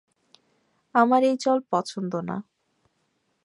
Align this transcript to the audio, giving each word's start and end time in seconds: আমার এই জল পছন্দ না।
আমার 0.95 1.21
এই 1.23 1.35
জল 1.39 1.59
পছন্দ 1.71 2.13
না। 2.29 2.37